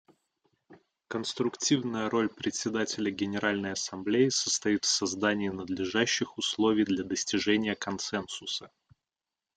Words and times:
Конструктивная 1.09 2.09
роль 2.09 2.27
Председателя 2.27 3.11
Генеральной 3.11 3.73
Ассамблеи 3.73 4.29
состоит 4.29 4.83
в 4.83 4.87
создании 4.89 5.49
надлежащих 5.49 6.39
условий 6.39 6.85
для 6.85 7.03
достижения 7.03 7.75
консенсуса. 7.75 8.71